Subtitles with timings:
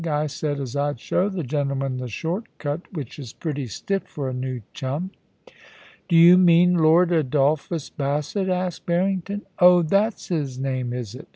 [0.07, 4.29] I said as I'd show the gentleman the short cut, which is pretty stiff for
[4.29, 5.11] a new chum.'
[5.61, 9.43] * Do you mean I^rd Adolphus Bassett?' asked Barring ton.
[9.53, 9.83] * Oh!
[9.83, 11.27] that's his name, is it